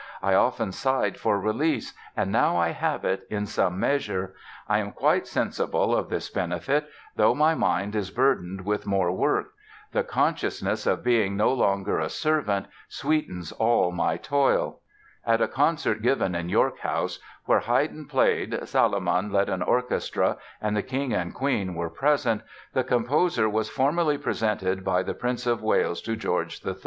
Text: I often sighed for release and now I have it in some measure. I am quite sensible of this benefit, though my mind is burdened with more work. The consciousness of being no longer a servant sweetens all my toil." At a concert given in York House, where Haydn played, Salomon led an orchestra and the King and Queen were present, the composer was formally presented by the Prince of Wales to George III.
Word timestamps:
I 0.23 0.33
often 0.33 0.71
sighed 0.71 1.19
for 1.19 1.39
release 1.39 1.93
and 2.17 2.31
now 2.31 2.57
I 2.57 2.69
have 2.69 3.05
it 3.05 3.27
in 3.29 3.45
some 3.45 3.79
measure. 3.79 4.33
I 4.67 4.79
am 4.79 4.93
quite 4.93 5.27
sensible 5.27 5.95
of 5.95 6.09
this 6.09 6.27
benefit, 6.31 6.89
though 7.17 7.35
my 7.35 7.53
mind 7.53 7.95
is 7.95 8.09
burdened 8.09 8.65
with 8.65 8.87
more 8.87 9.11
work. 9.11 9.51
The 9.91 10.01
consciousness 10.01 10.87
of 10.87 11.03
being 11.03 11.37
no 11.37 11.53
longer 11.53 11.99
a 11.99 12.09
servant 12.09 12.65
sweetens 12.87 13.51
all 13.51 13.91
my 13.91 14.17
toil." 14.17 14.79
At 15.23 15.39
a 15.39 15.47
concert 15.47 16.01
given 16.01 16.33
in 16.33 16.49
York 16.49 16.79
House, 16.79 17.19
where 17.45 17.59
Haydn 17.59 18.05
played, 18.07 18.57
Salomon 18.67 19.31
led 19.31 19.49
an 19.49 19.61
orchestra 19.61 20.37
and 20.59 20.75
the 20.75 20.81
King 20.81 21.13
and 21.13 21.31
Queen 21.31 21.75
were 21.75 21.91
present, 21.91 22.41
the 22.73 22.83
composer 22.83 23.47
was 23.47 23.69
formally 23.69 24.17
presented 24.17 24.83
by 24.83 25.03
the 25.03 25.13
Prince 25.13 25.45
of 25.45 25.61
Wales 25.61 26.01
to 26.01 26.15
George 26.15 26.65
III. 26.65 26.77